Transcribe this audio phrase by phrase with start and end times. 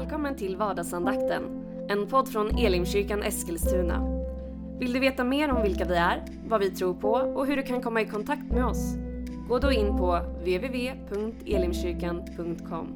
[0.00, 1.42] Välkommen till vardagsandakten,
[1.88, 4.22] en podd från Elimkyrkan Eskilstuna.
[4.78, 7.62] Vill du veta mer om vilka vi är, vad vi tror på och hur du
[7.62, 8.94] kan komma i kontakt med oss?
[9.48, 12.86] Gå då in på www.elimkyrkan.com.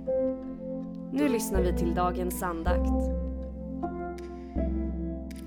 [1.13, 2.91] Nu lyssnar vi till dagens andakt.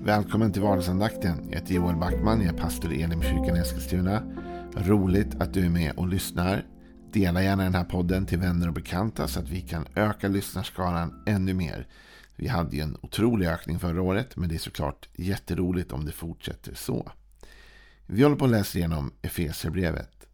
[0.02, 1.48] Välkommen till vardagsandakten.
[1.48, 4.22] Jag heter Joel Backman, jag är pastor i Elimkyrkan Eskilstuna.
[4.76, 6.64] Roligt att du är med och lyssnar.
[7.12, 11.22] Dela gärna den här podden till vänner och bekanta så att vi kan öka lyssnarskaran
[11.26, 11.86] ännu mer.
[12.36, 16.12] Vi hade ju en otrolig ökning förra året, men det är såklart jätteroligt om det
[16.12, 17.12] fortsätter så.
[18.06, 20.26] Vi håller på att läsa igenom Efesierbrevet.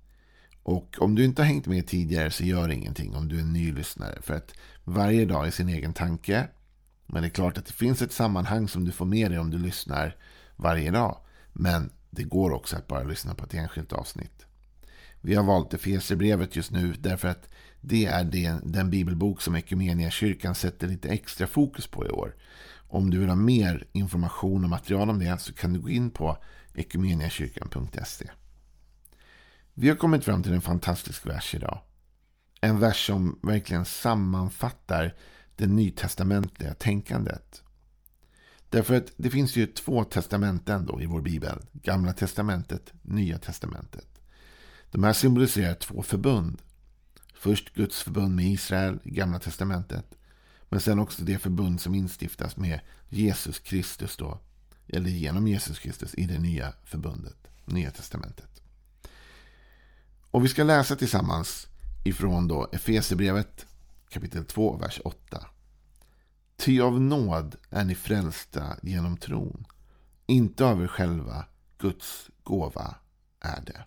[0.62, 3.52] Och om du inte har hängt med tidigare så gör ingenting om du är en
[3.52, 4.19] ny lyssnare.
[4.22, 6.48] För att varje dag är sin egen tanke.
[7.06, 9.50] Men det är klart att det finns ett sammanhang som du får med dig om
[9.50, 10.16] du lyssnar
[10.56, 11.16] varje dag.
[11.52, 14.44] Men det går också att bara lyssna på ett enskilt avsnitt.
[15.27, 17.48] Vi har valt Efesierbrevet just nu därför att
[17.80, 19.62] det är det, den bibelbok som
[20.11, 22.34] kyrkan sätter lite extra fokus på i år.
[22.89, 26.11] Om du vill ha mer information och material om det så kan du gå in
[26.11, 26.39] på
[26.75, 28.30] ekumeniakyrkan.se.
[29.75, 31.80] Vi har kommit fram till en fantastisk vers idag.
[32.61, 35.14] En vers som verkligen sammanfattar
[35.56, 37.62] det nytestamentliga tänkandet.
[38.69, 41.58] Därför att det finns ju två testamenten då i vår bibel.
[41.72, 44.14] Gamla testamentet, Nya testamentet.
[44.95, 46.62] De här symboliserar två förbund.
[47.34, 50.14] Först Guds förbund med Israel i Gamla Testamentet.
[50.69, 54.41] Men sen också det förbund som instiftas med Jesus Kristus då.
[54.89, 57.36] Eller genom Jesus Kristus i det nya förbundet.
[57.64, 58.62] Nya Testamentet.
[60.31, 61.67] Och vi ska läsa tillsammans
[62.05, 63.67] ifrån då Efesierbrevet
[64.08, 65.47] kapitel 2, vers 8.
[66.56, 69.64] Ty av nåd är ni frälsta genom tron.
[70.27, 71.45] Inte av er själva,
[71.79, 72.95] Guds gåva
[73.41, 73.84] är det.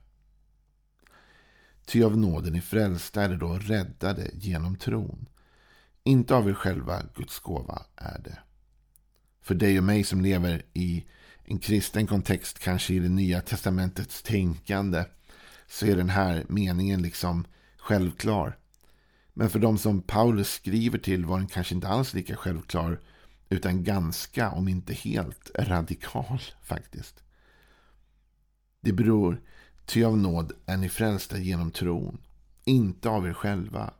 [1.87, 5.29] Ty av nåden är frälsta är det då räddade genom tron.
[6.03, 8.39] Inte av er själva, Guds gåva är det.
[9.41, 11.05] För dig och mig som lever i
[11.43, 15.05] en kristen kontext, kanske i det nya testamentets tänkande,
[15.67, 17.45] så är den här meningen liksom
[17.77, 18.57] självklar.
[19.33, 23.01] Men för de som Paulus skriver till var den kanske inte alls lika självklar,
[23.49, 27.23] utan ganska, om inte helt, radikal faktiskt.
[28.81, 29.41] Det beror
[29.87, 32.17] Ty av nåd är ni frälsta genom tron,
[32.65, 33.93] inte av er själva.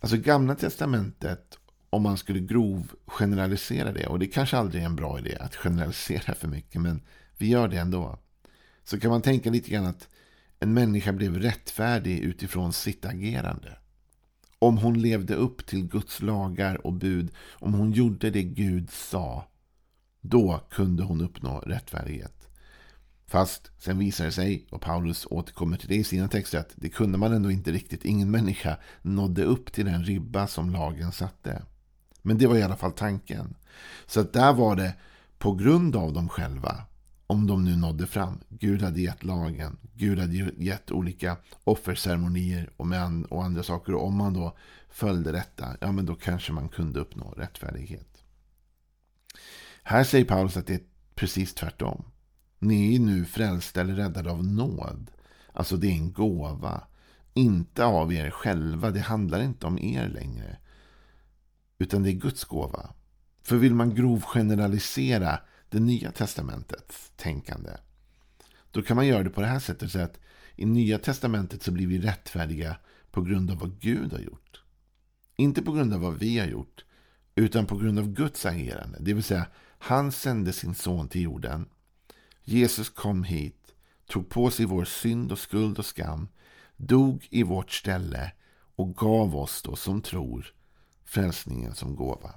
[0.00, 1.58] Alltså gamla testamentet,
[1.90, 5.56] om man skulle grov generalisera det, och det kanske aldrig är en bra idé att
[5.56, 7.02] generalisera för mycket, men
[7.36, 8.18] vi gör det ändå.
[8.84, 10.08] Så kan man tänka lite grann att
[10.60, 13.78] en människa blev rättfärdig utifrån sitt agerande.
[14.58, 19.44] Om hon levde upp till Guds lagar och bud, om hon gjorde det Gud sa,
[20.20, 22.37] då kunde hon uppnå rättfärdighet.
[23.28, 26.88] Fast sen visar det sig, och Paulus återkommer till det i sina texter, att det
[26.88, 28.04] kunde man ändå inte riktigt.
[28.04, 31.62] Ingen människa nådde upp till den ribba som lagen satte.
[32.22, 33.54] Men det var i alla fall tanken.
[34.06, 34.94] Så att där var det
[35.38, 36.82] på grund av dem själva,
[37.26, 38.40] om de nu nådde fram.
[38.48, 43.94] Gud hade gett lagen, Gud hade gett olika offerceremonier och, med och andra saker.
[43.94, 44.56] Och om man då
[44.90, 48.24] följde detta, ja men då kanske man kunde uppnå rättfärdighet.
[49.82, 50.80] Här säger Paulus att det är
[51.14, 52.04] precis tvärtom.
[52.58, 55.10] Ni är nu frälsta eller räddade av nåd.
[55.52, 56.82] Alltså det är en gåva.
[57.34, 58.90] Inte av er själva.
[58.90, 60.58] Det handlar inte om er längre.
[61.78, 62.90] Utan det är Guds gåva.
[63.42, 67.70] För vill man grovgeneralisera det nya testamentets tänkande.
[68.70, 69.92] Då kan man göra det på det här sättet.
[69.92, 70.20] Så att
[70.56, 72.76] I nya testamentet så blir vi rättfärdiga
[73.10, 74.62] på grund av vad Gud har gjort.
[75.36, 76.84] Inte på grund av vad vi har gjort.
[77.34, 78.98] Utan på grund av Guds agerande.
[79.00, 79.46] Det vill säga,
[79.78, 81.66] han sände sin son till jorden
[82.48, 83.74] Jesus kom hit,
[84.06, 86.28] tog på sig vår synd och skuld och skam,
[86.76, 88.32] dog i vårt ställe
[88.76, 90.52] och gav oss då som tror
[91.04, 92.34] frälsningen som gåva.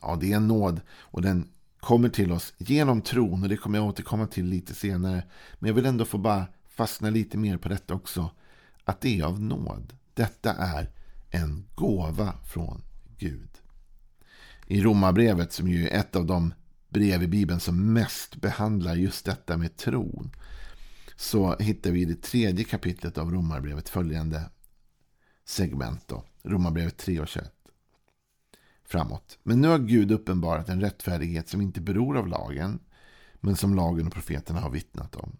[0.00, 1.48] Ja, det är en nåd och den
[1.80, 5.22] kommer till oss genom tron och det kommer jag återkomma till lite senare.
[5.58, 8.30] Men jag vill ändå få bara fastna lite mer på detta också.
[8.84, 9.96] Att det är av nåd.
[10.14, 10.90] Detta är
[11.30, 12.82] en gåva från
[13.18, 13.50] Gud.
[14.66, 16.52] I Romarbrevet som ju är ett av de
[16.90, 20.30] brev i Bibeln som mest behandlar just detta med tron.
[21.16, 24.42] Så hittar vi i det tredje kapitlet av Romarbrevet följande
[25.44, 26.08] segment.
[26.08, 26.24] Då.
[26.42, 27.52] Romarbrevet 3 och 21.
[28.84, 29.38] Framåt.
[29.42, 32.78] Men nu har Gud uppenbarat en rättfärdighet som inte beror av lagen,
[33.34, 35.36] men som lagen och profeterna har vittnat om.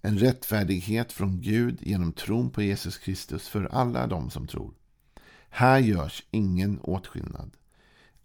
[0.00, 4.74] En rättfärdighet från Gud genom tron på Jesus Kristus för alla de som tror.
[5.50, 7.50] Här görs ingen åtskillnad.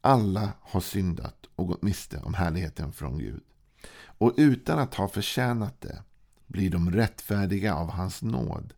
[0.06, 3.44] Alla har syndat och gått miste om härligheten från Gud.
[3.96, 6.04] Och utan att ha förtjänat det
[6.48, 8.74] blir de rättfärdiga av hans nåd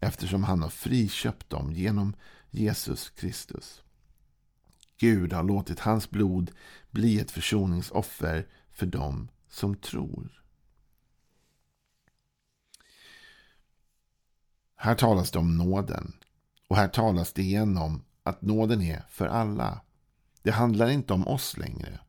[0.00, 2.16] eftersom han har friköpt dem genom
[2.50, 3.82] Jesus Kristus.
[4.98, 6.50] Gud har låtit hans blod
[6.90, 10.42] bli ett försoningsoffer för dem som tror.
[14.76, 16.12] Här talas det om nåden.
[16.68, 19.80] Och här talas det igen om att nåden är för alla.
[20.42, 22.00] Det handlar inte om oss längre.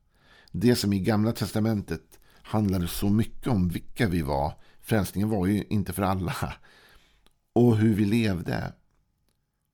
[0.52, 4.54] Det som i Gamla Testamentet handlade så mycket om vilka vi var.
[4.82, 6.54] Frälsningen var ju inte för alla.
[7.54, 8.74] Och hur vi levde.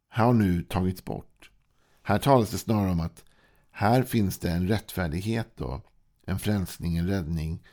[0.09, 1.51] Har nu tagits bort.
[2.01, 3.23] Här talas det snarare om att
[3.71, 5.85] här finns det en rättfärdighet och
[6.25, 7.63] en frälsning, en räddning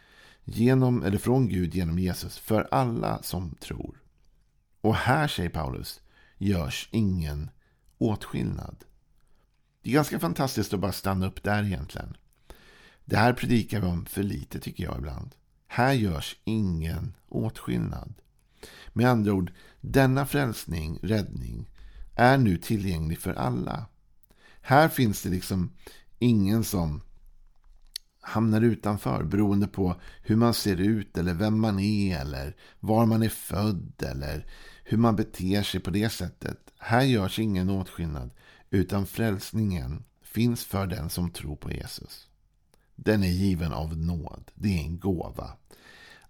[0.45, 4.03] genom, eller från Gud genom Jesus för alla som tror.
[4.81, 6.01] Och här, säger Paulus,
[6.39, 7.51] görs ingen
[7.99, 8.85] åtskillnad.
[9.85, 12.17] Det är ganska fantastiskt att bara stanna upp där egentligen.
[13.05, 15.35] Det här predikar vi om för lite tycker jag ibland.
[15.67, 18.15] Här görs ingen åtskillnad.
[18.93, 21.71] Med andra ord, denna frälsning, räddning,
[22.15, 23.87] är nu tillgänglig för alla.
[24.61, 25.73] Här finns det liksom
[26.19, 27.03] ingen som
[28.21, 33.23] hamnar utanför beroende på hur man ser ut eller vem man är eller var man
[33.23, 34.47] är född eller
[34.85, 36.59] hur man beter sig på det sättet.
[36.79, 38.31] Här görs ingen åtskillnad
[38.75, 42.29] utan frälsningen finns för den som tror på Jesus.
[42.95, 44.51] Den är given av nåd.
[44.55, 45.51] Det är en gåva.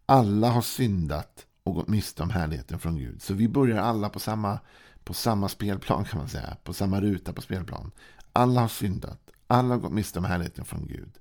[0.06, 3.22] Alla har syndat och gått miste om härligheten från Gud.
[3.22, 4.58] Så vi börjar alla på samma,
[5.04, 6.56] på samma spelplan kan man säga.
[6.64, 7.90] På samma ruta på spelplan.
[8.32, 9.30] Alla har syndat.
[9.46, 11.12] Alla har gått miste om härligheten från Gud.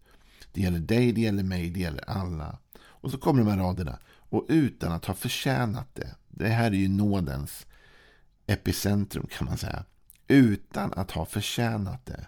[0.52, 2.58] Det gäller dig, det gäller mig, det gäller alla.
[2.76, 4.00] Och så kommer de här raderna.
[4.10, 6.16] Och utan att ha förtjänat det.
[6.28, 7.66] Det här är ju nådens
[8.48, 9.86] epicentrum kan man säga.
[10.28, 12.28] Utan att ha förtjänat det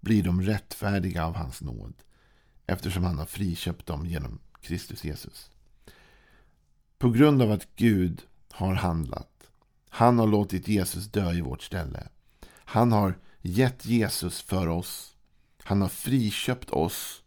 [0.00, 1.94] blir de rättfärdiga av hans nåd.
[2.66, 5.50] Eftersom han har friköpt dem genom Kristus Jesus.
[6.98, 9.50] På grund av att Gud har handlat.
[9.88, 12.08] Han har låtit Jesus dö i vårt ställe.
[12.48, 15.16] Han har gett Jesus för oss.
[15.62, 17.22] Han har friköpt oss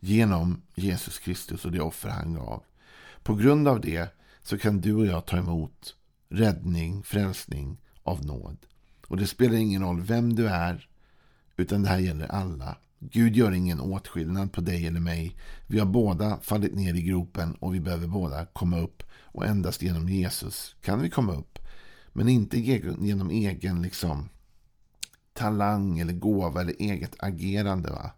[0.00, 2.62] genom Jesus Kristus och det offer han gav.
[3.22, 5.96] På grund av det så kan du och jag ta emot
[6.28, 8.66] räddning, frälsning av nåd.
[9.10, 10.88] Och det spelar ingen roll vem du är,
[11.56, 12.76] utan det här gäller alla.
[12.98, 15.36] Gud gör ingen åtskillnad på dig eller mig.
[15.66, 19.02] Vi har båda fallit ner i gropen och vi behöver båda komma upp.
[19.12, 21.58] Och endast genom Jesus kan vi komma upp.
[22.12, 24.28] Men inte genom egen liksom,
[25.32, 27.90] talang eller gåva eller eget agerande.
[27.90, 28.10] Va?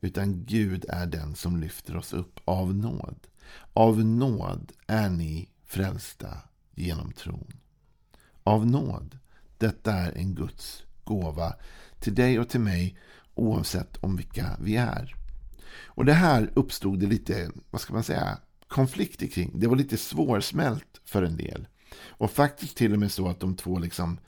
[0.00, 3.26] Utan Gud är den som lyfter oss upp av nåd.
[3.72, 6.38] Av nåd är ni frälsta
[6.74, 7.52] genom tron.
[8.42, 9.18] Av nåd.
[9.58, 11.54] Detta är en Guds gåva
[12.00, 12.98] till dig och till mig
[13.34, 15.14] oavsett om vilka vi är.
[15.84, 18.38] Och det här uppstod det lite, vad ska man säga,
[18.68, 19.60] konflikter kring.
[19.60, 21.66] Det var lite svårsmält för en del.
[22.08, 24.18] Och faktiskt till och med så att de två liksom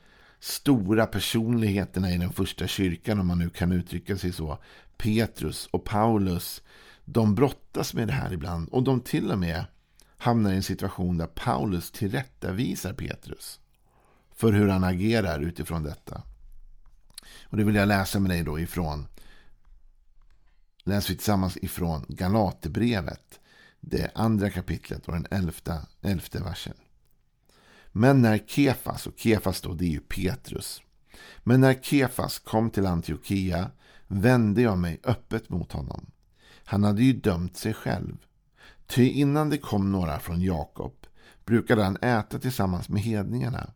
[0.41, 4.59] stora personligheterna i den första kyrkan, om man nu kan uttrycka sig så,
[4.97, 6.63] Petrus och Paulus,
[7.05, 8.69] de brottas med det här ibland.
[8.69, 9.65] Och de till och med
[10.17, 13.61] hamnar i en situation där Paulus tillrättavisar Petrus
[14.39, 16.23] för hur han agerar utifrån detta.
[17.43, 19.07] Och det vill jag läsa med dig då ifrån.
[20.85, 23.41] Läser vi tillsammans ifrån Galaterbrevet.
[23.81, 26.75] Det andra kapitlet och den elfte, elfte versen.
[27.93, 30.83] Men när Kefas, och Kefas då det är ju Petrus.
[31.39, 33.71] Men när Kefas kom till Antiochia
[34.07, 36.11] vände jag mig öppet mot honom.
[36.65, 38.17] Han hade ju dömt sig själv.
[38.87, 41.07] Ty innan det kom några från Jakob
[41.45, 43.71] brukade han äta tillsammans med hedningarna.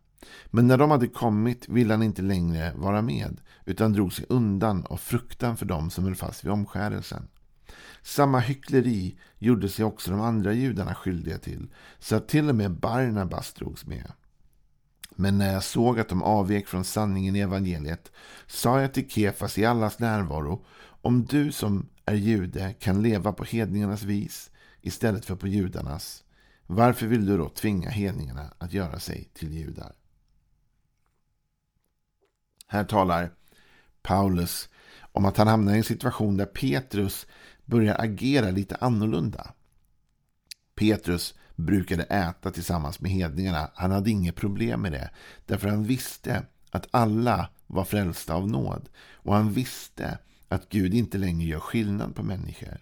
[0.45, 4.85] Men när de hade kommit ville han inte längre vara med utan drog sig undan
[4.85, 7.27] av fruktan för dem som höll fast vid omskärelsen.
[8.01, 11.67] Samma hyckleri gjorde sig också de andra judarna skyldiga till
[11.99, 14.11] så att till och med Barnabas drogs med.
[15.15, 18.11] Men när jag såg att de avvek från sanningen i evangeliet
[18.47, 20.65] sa jag till Kefas i allas närvaro
[21.01, 24.51] om du som är jude kan leva på hedningarnas vis
[24.81, 26.23] istället för på judarnas
[26.67, 29.95] varför vill du då tvinga hedningarna att göra sig till judar?
[32.67, 33.31] Här talar
[34.01, 34.69] Paulus
[35.11, 37.27] om att han hamnar i en situation där Petrus
[37.65, 39.53] börjar agera lite annorlunda.
[40.75, 43.71] Petrus brukade äta tillsammans med hedningarna.
[43.73, 45.09] Han hade inget problem med det.
[45.45, 48.89] Därför han visste att alla var frälsta av nåd.
[49.13, 50.17] Och han visste
[50.47, 52.77] att Gud inte längre gör skillnad på människor.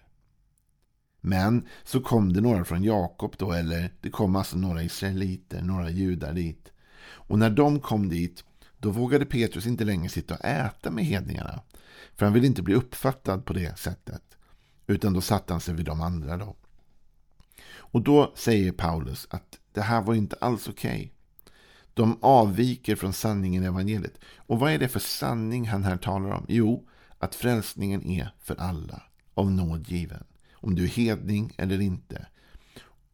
[1.20, 5.90] Men så kom det några från Jakob då, eller det kom alltså några israeliter, några
[5.90, 6.72] judar dit.
[7.02, 8.44] Och när de kom dit
[8.82, 11.62] då vågade Petrus inte längre sitta och äta med hedningarna.
[12.14, 14.22] För han ville inte bli uppfattad på det sättet.
[14.86, 16.36] Utan då satte han sig vid de andra.
[16.36, 16.56] då.
[17.74, 20.90] Och då säger Paulus att det här var inte alls okej.
[20.90, 21.10] Okay.
[21.94, 24.18] De avviker från sanningen i evangeliet.
[24.36, 26.46] Och vad är det för sanning han här talar om?
[26.48, 29.02] Jo, att frälsningen är för alla,
[29.34, 30.24] av nåd given.
[30.52, 32.26] Om du är hedning eller inte.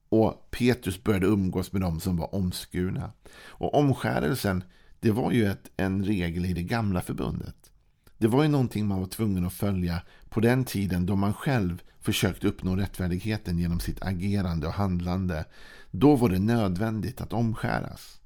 [0.09, 3.13] Och Petrus började umgås med dem som var omskurna.
[3.39, 4.65] Och omskärelsen,
[5.01, 7.57] det var ju ett, en regel i det gamla förbundet.
[8.19, 11.83] Det var ju någonting man var tvungen att följa på den tiden då man själv
[12.01, 15.45] försökte uppnå rättfärdigheten genom sitt agerande och handlande.
[15.91, 18.21] Då var det nödvändigt att omskäras.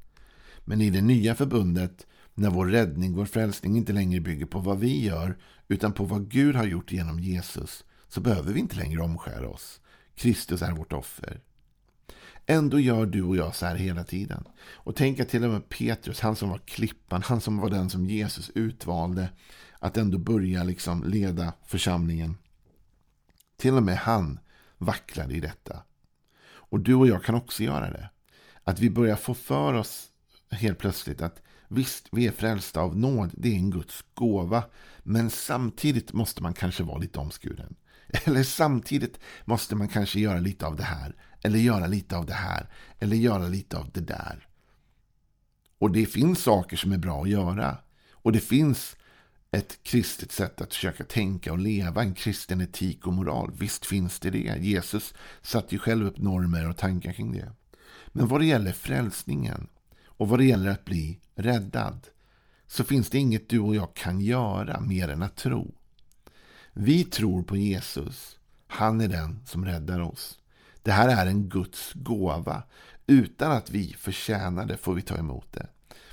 [0.64, 4.78] Men i det nya förbundet, när vår räddning, vår frälsning inte längre bygger på vad
[4.78, 5.38] vi gör,
[5.68, 9.80] utan på vad Gud har gjort genom Jesus, så behöver vi inte längre omskära oss.
[10.14, 11.40] Kristus är vårt offer.
[12.46, 14.44] Ändå gör du och jag så här hela tiden.
[14.62, 17.90] Och tänk att till och med Petrus, han som var klippan, han som var den
[17.90, 19.28] som Jesus utvalde,
[19.78, 22.36] att ändå börja liksom leda församlingen.
[23.56, 24.40] Till och med han
[24.78, 25.82] vacklade i detta.
[26.44, 28.10] Och du och jag kan också göra det.
[28.64, 30.08] Att vi börjar få för oss
[30.50, 34.64] helt plötsligt att visst, vi är frälsta av nåd, det är en Guds gåva.
[34.98, 37.74] Men samtidigt måste man kanske vara lite omskuren.
[38.24, 41.16] Eller samtidigt måste man kanske göra lite av det här.
[41.42, 42.68] Eller göra lite av det här.
[42.98, 44.46] Eller göra lite av det där.
[45.78, 47.76] Och det finns saker som är bra att göra.
[48.12, 48.96] Och det finns
[49.50, 53.52] ett kristet sätt att försöka tänka och leva, en kristen etik och moral.
[53.58, 54.58] Visst finns det det.
[54.60, 57.52] Jesus satte ju själv upp normer och tankar kring det.
[58.08, 59.68] Men vad det gäller frälsningen
[60.04, 62.06] och vad det gäller att bli räddad
[62.66, 65.74] så finns det inget du och jag kan göra mer än att tro.
[66.72, 68.38] Vi tror på Jesus.
[68.66, 70.38] Han är den som räddar oss.
[70.82, 72.62] Det här är en Guds gåva.
[73.06, 75.66] Utan att vi förtjänar det får vi ta emot det.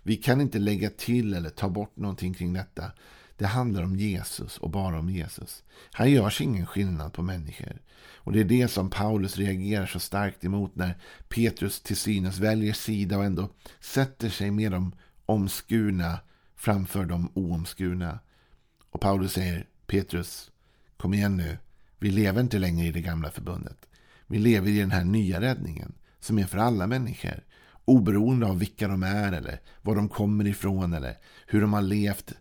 [0.03, 2.91] Vi kan inte lägga till eller ta bort någonting kring detta.
[3.37, 5.63] Det handlar om Jesus och bara om Jesus.
[5.93, 7.81] Här görs ingen skillnad på människor.
[8.15, 10.97] Och det är det som Paulus reagerar så starkt emot när
[11.29, 13.49] Petrus till synes väljer sida och ändå
[13.79, 14.91] sätter sig med de
[15.25, 16.19] omskurna
[16.55, 18.19] framför de oomskurna.
[18.89, 20.51] Och Paulus säger Petrus,
[20.98, 21.58] kom igen nu.
[22.00, 23.89] Vi lever inte längre i det gamla förbundet.
[24.27, 27.43] Vi lever i den här nya räddningen som är för alla människor.
[27.86, 31.17] Oberoende av vilka de är eller var de kommer ifrån eller
[31.48, 32.34] hur de har levt.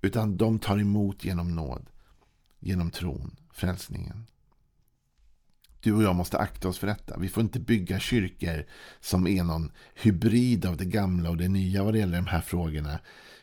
[0.00, 1.86] Utan de tar emot genom nåd.
[2.60, 4.26] Genom tron, frälsningen.
[5.80, 7.18] Du och jag måste akta oss för detta.
[7.18, 8.66] Vi får inte bygga kyrkor
[9.00, 12.40] som är någon hybrid av det gamla och det nya vad det gäller de här
[12.40, 12.98] frågorna.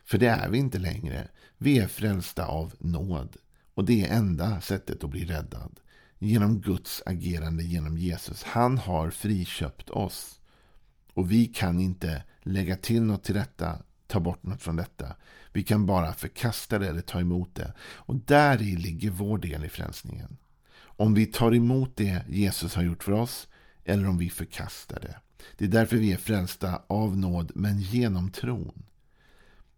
[0.08, 1.28] För det är vi inte längre.
[1.58, 3.38] Vi är frälsta av nåd.
[3.74, 5.80] Och det är enda sättet att bli räddad.
[6.20, 8.44] Genom Guds agerande genom Jesus.
[8.44, 10.40] Han har friköpt oss.
[11.14, 15.16] Och vi kan inte lägga till något till detta, ta bort något från detta.
[15.52, 17.74] Vi kan bara förkasta det eller ta emot det.
[17.80, 20.38] Och där i ligger vår del i frälsningen.
[20.80, 23.48] Om vi tar emot det Jesus har gjort för oss
[23.86, 25.16] eller om vi förkastar det.
[25.58, 28.84] Det är därför vi är frälsta av nåd, men genom tron.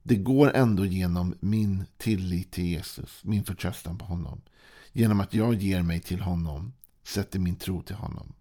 [0.04, 4.42] Det går ändå genom min tillit till Jesus, min förtröstan på honom.
[4.92, 8.34] Genom att jag ger mig till honom, sätter min tro till honom.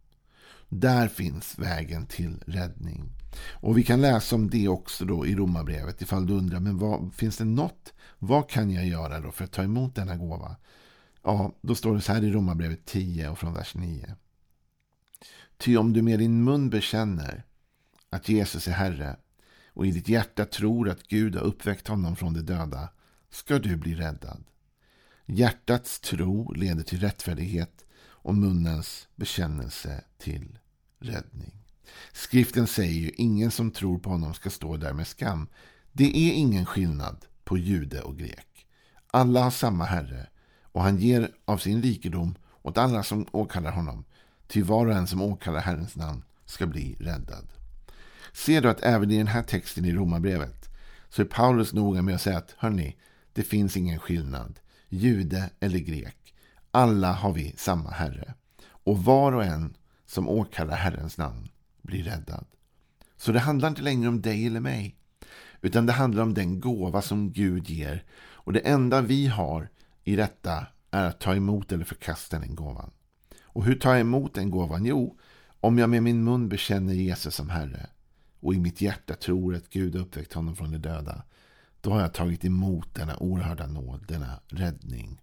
[0.69, 3.13] Där finns vägen till räddning.
[3.53, 7.15] Och vi kan läsa om det också då i Romarbrevet ifall du undrar, men vad,
[7.15, 7.93] finns det något?
[8.19, 10.57] Vad kan jag göra då för att ta emot denna gåva?
[11.23, 14.17] Ja, då står det så här i Romarbrevet 10 och från vers 9.
[15.57, 17.45] Ty om du med din mun bekänner
[18.11, 19.17] att Jesus är Herre
[19.79, 22.89] och i ditt hjärta tror att Gud har uppväckt honom från de döda
[23.31, 24.45] ska du bli räddad.
[25.27, 30.59] Hjärtats tro leder till rättfärdighet och munnens bekännelse till
[30.99, 31.53] räddning.
[32.13, 35.49] Skriften säger ju ingen som tror på honom ska stå där med skam.
[35.93, 38.67] Det är ingen skillnad på jude och grek.
[39.07, 40.27] Alla har samma Herre
[40.63, 44.05] och han ger av sin rikedom åt alla som åkallar honom.
[44.47, 47.58] Till var och en som åkallar Herrens namn ska bli räddad.
[48.33, 50.69] Ser du att även i den här texten i Romarbrevet
[51.09, 52.97] så är Paulus noga med att säga att hörni,
[53.33, 54.61] det finns ingen skillnad.
[54.89, 56.35] Jude eller grek.
[56.71, 58.35] Alla har vi samma Herre.
[58.67, 61.49] Och var och en som åkallar Herrens namn
[61.83, 62.47] blir räddad.
[63.17, 64.97] Så det handlar inte längre om dig eller mig.
[65.61, 68.05] Utan det handlar om den gåva som Gud ger.
[68.33, 69.69] Och det enda vi har
[70.05, 72.91] i detta är att ta emot eller förkasta den gåvan.
[73.43, 74.85] Och hur tar jag emot den gåvan?
[74.85, 75.19] Jo,
[75.61, 77.87] om jag med min mun bekänner Jesus som Herre
[78.41, 81.23] och i mitt hjärta tror att Gud har uppväckt honom från de döda.
[81.81, 85.21] Då har jag tagit emot denna oerhörda nåd, denna räddning.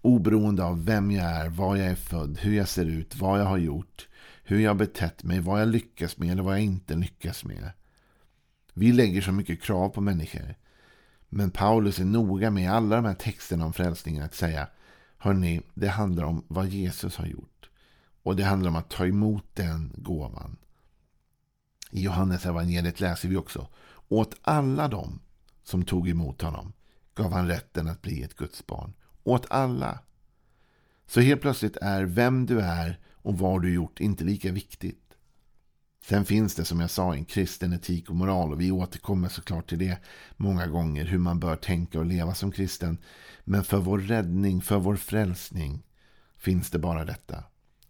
[0.00, 3.44] Oberoende av vem jag är, var jag är född, hur jag ser ut, vad jag
[3.44, 4.08] har gjort,
[4.42, 7.70] hur jag har betett mig, vad jag lyckas med eller vad jag inte lyckas med.
[8.74, 10.54] Vi lägger så mycket krav på människor.
[11.28, 14.68] Men Paulus är noga med alla de här texterna om frälsningen att säga
[15.18, 17.70] Hörni, det handlar om vad Jesus har gjort.
[18.22, 20.56] Och det handlar om att ta emot den gåvan.
[21.94, 23.68] I Johannes evangeliet läser vi också.
[24.08, 25.20] Åt alla dem
[25.62, 26.72] som tog emot honom
[27.14, 28.92] gav han rätten att bli ett Guds barn.
[29.22, 29.98] åt alla.
[31.06, 35.14] Så helt plötsligt är vem du är och vad du gjort inte lika viktigt.
[36.04, 39.68] Sen finns det som jag sa en kristen etik och moral och vi återkommer såklart
[39.68, 39.98] till det
[40.36, 42.98] många gånger hur man bör tänka och leva som kristen.
[43.44, 45.82] Men för vår räddning, för vår frälsning
[46.38, 47.44] finns det bara detta.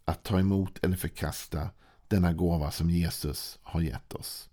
[0.05, 1.69] Att ta emot eller förkasta
[2.07, 4.49] denna gåva som Jesus har gett oss.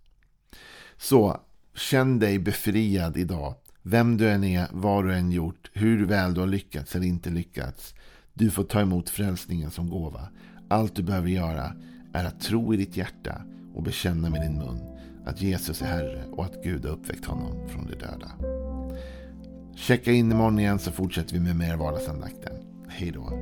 [0.96, 1.40] Så
[1.74, 3.54] känn dig befriad idag.
[3.82, 7.30] Vem du än är, vad du än gjort, hur väl du har lyckats eller inte
[7.30, 7.94] lyckats.
[8.32, 10.28] Du får ta emot frälsningen som gåva.
[10.68, 11.74] Allt du behöver göra
[12.12, 13.42] är att tro i ditt hjärta
[13.74, 14.92] och bekänna med din mun
[15.24, 18.30] att Jesus är Herre och att Gud har uppväckt honom från de döda.
[19.76, 22.52] Checka in imorgon igen så fortsätter vi med mer vardagsandakten.
[22.88, 23.41] Hej då.